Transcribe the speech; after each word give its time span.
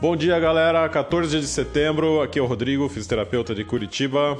Bom 0.00 0.14
dia, 0.14 0.38
galera. 0.38 0.88
14 0.88 1.40
de 1.40 1.46
setembro, 1.48 2.22
aqui 2.22 2.38
é 2.38 2.42
o 2.42 2.46
Rodrigo, 2.46 2.88
fisioterapeuta 2.88 3.52
de 3.52 3.64
Curitiba. 3.64 4.38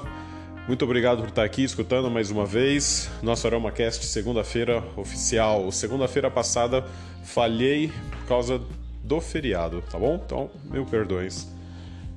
Muito 0.68 0.84
obrigado 0.84 1.18
por 1.18 1.30
estar 1.30 1.42
aqui 1.42 1.64
escutando 1.64 2.08
mais 2.08 2.30
uma 2.30 2.46
vez. 2.46 3.10
Nosso 3.20 3.44
AromaCast, 3.44 4.06
segunda-feira 4.06 4.84
oficial. 4.96 5.68
Segunda-feira 5.72 6.30
passada 6.30 6.84
falhei 7.24 7.90
por 8.08 8.28
causa 8.28 8.62
do 9.02 9.20
feriado, 9.20 9.82
tá 9.90 9.98
bom? 9.98 10.22
Então, 10.24 10.48
mil 10.70 10.86
perdões. 10.86 11.48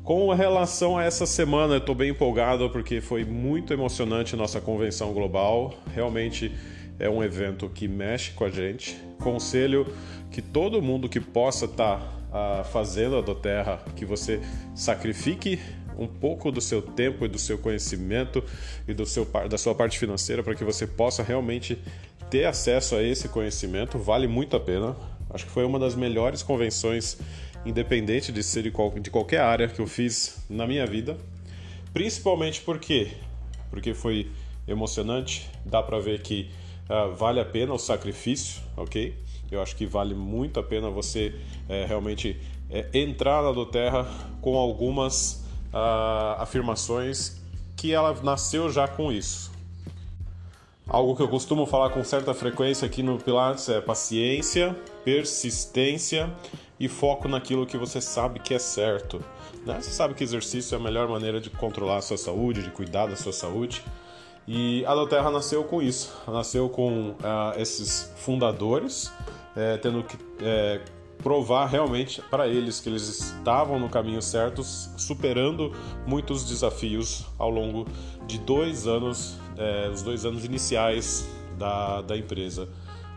Com 0.04 0.32
relação 0.32 0.96
a 1.00 1.04
essa 1.04 1.26
semana, 1.26 1.74
eu 1.74 1.80
estou 1.80 1.96
bem 1.96 2.12
empolgado 2.12 2.70
porque 2.70 3.02
foi 3.02 3.26
muito 3.26 3.74
emocionante 3.74 4.36
nossa 4.36 4.62
convenção 4.62 5.14
global. 5.14 5.74
Realmente 5.96 6.52
é 7.02 7.10
um 7.10 7.24
evento 7.24 7.68
que 7.68 7.88
mexe 7.88 8.32
com 8.32 8.46
a 8.46 8.50
gente. 8.50 8.96
Conselho 9.20 9.88
que 10.30 10.42
todo 10.42 10.82
mundo 10.82 11.10
que 11.10 11.20
possa 11.20 11.66
estar 11.66 12.00
tá 12.32 12.60
a 12.60 12.64
fazenda 12.64 13.22
da 13.22 13.36
terra, 13.36 13.84
que 13.96 14.06
você 14.06 14.40
sacrifique 14.74 15.60
um 15.98 16.08
pouco 16.08 16.52
do 16.52 16.62
seu 16.62 16.82
tempo 16.82 17.26
e 17.26 17.28
do 17.28 17.40
seu 17.40 17.58
conhecimento 17.58 18.44
e 18.88 18.94
do 18.94 19.06
seu, 19.06 19.26
da 19.50 19.58
sua 19.58 19.76
parte 19.76 20.00
financeira 20.00 20.42
para 20.42 20.56
que 20.56 20.64
você 20.64 20.88
possa 20.88 21.24
realmente 21.24 21.78
ter 22.30 22.46
acesso 22.46 22.96
a 22.96 23.04
esse 23.04 23.28
conhecimento, 23.28 23.98
vale 23.98 24.28
muito 24.28 24.56
a 24.56 24.60
pena. 24.60 24.96
Acho 25.32 25.46
que 25.46 25.52
foi 25.52 25.66
uma 25.66 25.80
das 25.80 25.96
melhores 25.96 26.44
convenções, 26.44 27.18
independente 27.66 28.32
de 28.32 28.44
ser 28.44 28.64
de, 28.64 28.72
qual, 28.72 28.92
de 28.92 29.10
qualquer 29.10 29.42
área 29.42 29.68
que 29.68 29.80
eu 29.80 29.88
fiz 29.88 30.46
na 30.50 30.68
minha 30.68 30.86
vida. 30.86 31.18
Principalmente 31.94 32.62
porque 32.62 33.10
porque 33.72 33.94
foi 33.94 34.30
emocionante, 34.68 35.50
dá 35.66 35.82
para 35.82 35.98
ver 35.98 36.22
que 36.22 36.50
uh, 36.90 37.14
vale 37.16 37.40
a 37.40 37.46
pena 37.46 37.74
o 37.74 37.78
sacrifício, 37.78 38.62
ok? 38.76 39.16
Eu 39.52 39.62
acho 39.62 39.76
que 39.76 39.86
vale 39.86 40.16
muito 40.16 40.60
a 40.60 40.64
pena 40.64 40.90
você 40.90 41.36
é, 41.68 41.86
realmente 41.86 42.40
é, 42.70 42.88
entrar 42.94 43.44
na 43.44 43.52
do 43.52 43.66
Terra 43.66 44.08
com 44.42 44.56
algumas 44.56 45.44
uh, 45.74 46.40
afirmações 46.40 47.42
que 47.76 47.92
ela 47.94 48.16
nasceu 48.24 48.72
já 48.72 48.88
com 48.88 49.12
isso. 49.12 49.52
Algo 50.88 51.16
que 51.16 51.22
eu 51.22 51.28
costumo 51.28 51.66
falar 51.66 51.90
com 51.90 52.04
certa 52.04 52.34
frequência 52.34 52.86
aqui 52.86 53.04
no 53.04 53.18
Pilates 53.18 53.68
é 53.70 53.80
paciência, 53.80 54.76
persistência 55.04 56.30
e 56.80 56.88
foco 56.88 57.28
naquilo 57.28 57.66
que 57.66 57.78
você 57.78 58.02
sabe 58.02 58.40
que 58.40 58.54
é 58.54 58.60
certo. 58.60 59.24
Né? 59.66 59.80
Você 59.80 59.92
sabe 59.92 60.14
que 60.14 60.24
exercício 60.24 60.76
é 60.76 60.78
a 60.78 60.82
melhor 60.82 61.08
maneira 61.08 61.40
de 61.40 61.50
controlar 61.50 61.98
a 61.98 62.02
sua 62.02 62.18
saúde, 62.18 62.64
de 62.64 62.72
cuidar 62.72 63.08
da 63.08 63.16
sua 63.16 63.32
saúde. 63.32 63.84
E 64.48 64.84
a 64.86 64.96
Doterra 64.96 65.30
nasceu 65.30 65.64
com 65.64 65.82
isso, 65.82 66.12
nasceu 66.28 66.68
com 66.68 67.12
uh, 67.12 67.58
esses 67.58 68.12
fundadores 68.18 69.12
é, 69.56 69.78
tendo 69.78 70.04
que 70.04 70.18
é, 70.42 70.82
provar 71.22 71.68
realmente 71.68 72.22
para 72.30 72.48
eles 72.48 72.80
que 72.80 72.90
eles 72.90 73.08
estavam 73.08 73.80
no 73.80 73.90
caminho 73.90 74.22
certo, 74.22 74.64
superando 74.64 75.72
muitos 76.06 76.46
desafios 76.46 77.26
ao 77.38 77.50
longo 77.50 77.86
de 78.26 78.40
dois 78.40 78.88
anos, 78.88 79.38
é, 79.58 79.90
os 79.90 80.02
dois 80.02 80.26
anos 80.26 80.46
iniciais 80.46 81.28
da, 81.58 82.02
da 82.02 82.18
empresa, 82.18 82.68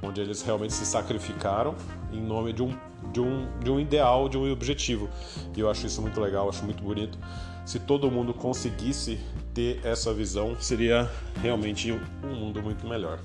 onde 0.05 0.21
eles 0.21 0.43
realmente 0.43 0.73
se 0.73 0.85
sacrificaram 0.87 1.75
em 2.13 2.21
nome 2.21 2.53
de 2.53 2.63
um, 2.63 2.77
de, 3.13 3.21
um, 3.21 3.49
de 3.61 3.71
um 3.71 3.81
ideal, 3.81 4.29
de 4.29 4.39
um 4.39 4.51
objetivo. 4.53 5.09
E 5.57 5.61
eu 5.61 5.71
acho 5.71 5.87
isso 5.87 6.01
muito 6.01 6.21
legal, 6.21 6.49
acho 6.49 6.65
muito 6.65 6.83
bonito. 6.83 7.19
Se 7.65 7.79
todo 7.79 8.11
mundo 8.11 8.35
conseguisse 8.35 9.19
ter 9.55 9.81
essa 9.85 10.13
visão, 10.13 10.57
seria 10.61 11.11
realmente 11.41 11.93
um 11.93 12.35
mundo 12.35 12.63
muito 12.63 12.87
melhor. 12.87 13.19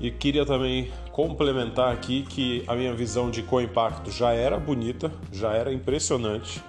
E 0.00 0.10
queria 0.10 0.44
também 0.44 0.90
complementar 1.12 1.92
aqui 1.92 2.22
que 2.22 2.64
a 2.66 2.74
minha 2.74 2.92
visão 2.92 3.30
de 3.30 3.42
co-impacto 3.42 4.10
já 4.10 4.32
era 4.32 4.58
bonita, 4.58 5.10
já 5.32 5.52
era 5.52 5.72
impressionante, 5.72 6.62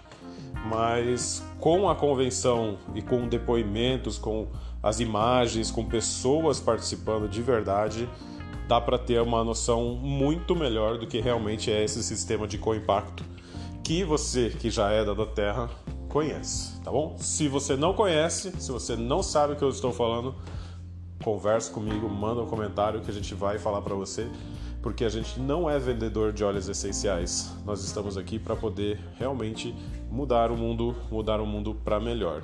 mas 0.65 1.43
com 1.59 1.89
a 1.89 1.95
convenção 1.95 2.77
e 2.93 3.01
com 3.01 3.27
depoimentos, 3.27 4.17
com 4.17 4.47
as 4.81 4.99
imagens, 4.99 5.71
com 5.71 5.83
pessoas 5.83 6.59
participando 6.59 7.27
de 7.27 7.41
verdade, 7.41 8.07
dá 8.67 8.81
para 8.81 8.97
ter 8.97 9.21
uma 9.21 9.43
noção 9.43 9.95
muito 9.95 10.55
melhor 10.55 10.97
do 10.97 11.07
que 11.07 11.19
realmente 11.19 11.71
é 11.71 11.83
esse 11.83 12.03
sistema 12.03 12.47
de 12.47 12.57
co-impacto 12.57 13.23
que 13.85 14.03
você 14.03 14.49
que 14.49 14.71
já 14.71 14.89
é 14.89 15.05
da 15.05 15.25
Terra 15.27 15.69
conhece, 16.09 16.81
tá 16.81 16.89
bom? 16.89 17.15
Se 17.19 17.47
você 17.47 17.75
não 17.75 17.93
conhece, 17.93 18.51
se 18.59 18.71
você 18.71 18.95
não 18.95 19.21
sabe 19.21 19.53
o 19.53 19.55
que 19.55 19.63
eu 19.63 19.69
estou 19.69 19.93
falando, 19.93 20.33
conversa 21.23 21.71
comigo, 21.71 22.09
manda 22.09 22.41
um 22.41 22.47
comentário 22.47 23.01
que 23.01 23.11
a 23.11 23.13
gente 23.13 23.35
vai 23.35 23.59
falar 23.59 23.83
para 23.83 23.93
você, 23.93 24.27
porque 24.81 25.05
a 25.05 25.09
gente 25.09 25.39
não 25.39 25.69
é 25.69 25.77
vendedor 25.77 26.33
de 26.33 26.43
óleos 26.43 26.67
essenciais. 26.67 27.55
Nós 27.63 27.83
estamos 27.83 28.17
aqui 28.17 28.39
para 28.39 28.55
poder 28.55 28.99
realmente 29.19 29.75
mudar 30.09 30.51
o 30.51 30.57
mundo, 30.57 30.95
mudar 31.11 31.39
o 31.39 31.45
mundo 31.45 31.75
para 31.83 31.99
melhor. 31.99 32.41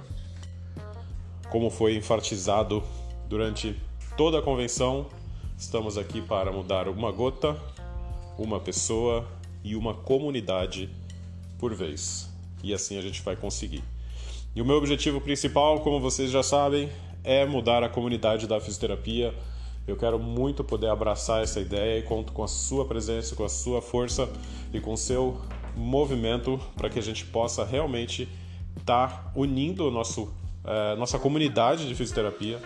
Como 1.50 1.72
foi 1.72 1.96
enfatizado 1.96 2.84
durante 3.28 3.82
toda 4.16 4.38
a 4.38 4.42
convenção, 4.44 5.08
estamos 5.62 5.96
aqui 5.96 6.20
para 6.20 6.52
mudar 6.52 6.88
uma 6.88 7.12
gota, 7.12 7.56
uma 8.36 8.60
pessoa 8.60 9.28
e 9.64 9.76
uma 9.76 9.94
comunidade 9.94 10.90
por 11.60 11.76
vez. 11.76 12.28
E 12.64 12.74
assim 12.74 12.98
a 12.98 13.02
gente 13.02 13.22
vai 13.22 13.36
conseguir. 13.36 13.84
E 14.56 14.62
o 14.62 14.66
meu 14.66 14.76
objetivo 14.76 15.22
principal, 15.22 15.82
como 15.82 16.00
vocês 16.00 16.32
já 16.32 16.42
sabem, 16.42 16.90
é 17.24 17.46
mudar 17.46 17.84
a 17.84 17.90
comunidade 17.90 18.48
da 18.48 18.60
fisioterapia. 18.60 19.36
Eu 19.88 19.96
quero 19.96 20.18
muito 20.18 20.64
poder 20.64 20.90
abraçar 20.90 21.44
essa 21.44 21.60
ideia 21.60 22.00
e 22.00 22.04
conto 22.04 22.34
com 22.34 22.44
a 22.44 22.48
sua 22.48 22.84
presença, 22.86 23.36
com 23.36 23.46
a 23.46 23.50
sua 23.50 23.84
força 23.84 24.28
e 24.74 24.80
com 24.80 24.94
o 24.94 24.98
seu 24.98 25.40
movimento 25.76 26.60
para 26.76 26.90
que 26.90 26.98
a 26.98 27.04
gente 27.04 27.24
possa 27.24 27.64
realmente 27.64 28.28
estar 28.76 29.08
tá 29.08 29.32
unindo 29.36 29.92
nosso, 29.92 30.34
é, 30.66 30.96
nossa 30.96 31.20
comunidade 31.20 31.88
de 31.88 31.94
fisioterapia 31.94 32.60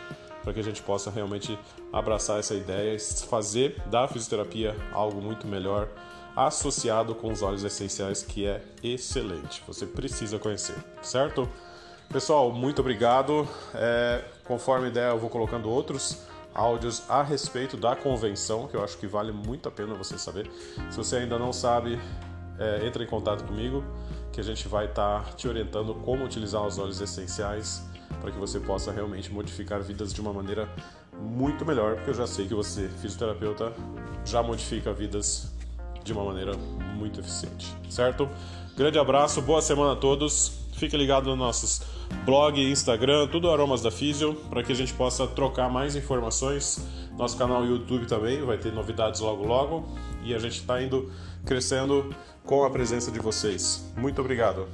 para 0.45 0.53
que 0.53 0.59
a 0.59 0.63
gente 0.63 0.83
possa 0.83 1.09
realmente 1.09 1.57
abraçar 1.91 2.39
essa 2.39 2.53
ideia 2.53 2.95
e 2.95 2.99
fazer 2.99 3.81
da 3.87 4.07
fisioterapia 4.07 4.75
algo 4.93 5.19
muito 5.19 5.47
melhor 5.47 5.89
associado 6.35 7.15
com 7.15 7.31
os 7.31 7.41
óleos 7.41 7.63
essenciais 7.63 8.21
que 8.21 8.45
é 8.45 8.61
excelente. 8.83 9.63
Você 9.65 9.87
precisa 9.87 10.37
conhecer, 10.37 10.75
certo? 11.01 11.49
Pessoal, 12.09 12.51
muito 12.51 12.79
obrigado. 12.79 13.47
É, 13.73 14.23
conforme 14.43 14.89
ideia, 14.89 15.09
eu 15.09 15.17
vou 15.17 15.31
colocando 15.31 15.67
outros 15.67 16.21
áudios 16.53 17.01
a 17.09 17.23
respeito 17.23 17.75
da 17.75 17.95
convenção, 17.95 18.67
que 18.67 18.75
eu 18.75 18.83
acho 18.83 18.97
que 18.99 19.07
vale 19.07 19.31
muito 19.31 19.67
a 19.67 19.71
pena 19.71 19.95
você 19.95 20.17
saber. 20.19 20.49
Se 20.91 20.97
você 20.97 21.17
ainda 21.17 21.39
não 21.39 21.51
sabe, 21.51 21.99
é, 22.59 22.85
entre 22.85 23.03
em 23.03 23.07
contato 23.07 23.43
comigo, 23.45 23.83
que 24.31 24.39
a 24.39 24.43
gente 24.43 24.67
vai 24.67 24.85
estar 24.85 25.23
tá 25.23 25.31
te 25.31 25.47
orientando 25.47 25.95
como 25.95 26.23
utilizar 26.23 26.63
os 26.63 26.77
óleos 26.77 27.01
essenciais 27.01 27.83
para 28.21 28.31
que 28.31 28.37
você 28.37 28.59
possa 28.59 28.91
realmente 28.91 29.31
modificar 29.31 29.81
vidas 29.81 30.13
de 30.13 30.21
uma 30.21 30.33
maneira 30.33 30.69
muito 31.21 31.65
melhor, 31.65 31.95
porque 31.95 32.09
eu 32.11 32.15
já 32.15 32.27
sei 32.27 32.47
que 32.47 32.53
você, 32.53 32.89
fisioterapeuta, 33.01 33.73
já 34.25 34.41
modifica 34.41 34.93
vidas 34.93 35.51
de 36.03 36.13
uma 36.13 36.23
maneira 36.23 36.53
muito 36.95 37.19
eficiente, 37.19 37.75
certo? 37.89 38.29
Grande 38.75 38.99
abraço, 38.99 39.41
boa 39.41 39.61
semana 39.61 39.93
a 39.93 39.95
todos. 39.95 40.59
Fique 40.73 40.97
ligado 40.97 41.29
nos 41.29 41.37
nossos 41.37 41.81
blog, 42.25 42.59
Instagram, 42.59 43.27
tudo 43.27 43.49
Aromas 43.49 43.81
da 43.81 43.89
Físio, 43.89 44.35
para 44.49 44.61
que 44.61 44.71
a 44.71 44.75
gente 44.75 44.93
possa 44.93 45.25
trocar 45.25 45.69
mais 45.69 45.95
informações. 45.95 46.85
Nosso 47.17 47.37
canal 47.37 47.65
YouTube 47.65 48.05
também 48.05 48.41
vai 48.41 48.57
ter 48.57 48.73
novidades 48.73 49.21
logo 49.21 49.45
logo 49.45 49.87
e 50.23 50.33
a 50.33 50.39
gente 50.39 50.59
está 50.59 50.81
indo 50.81 51.11
crescendo 51.45 52.13
com 52.43 52.65
a 52.65 52.69
presença 52.69 53.11
de 53.11 53.19
vocês. 53.19 53.89
Muito 53.95 54.19
obrigado. 54.19 54.67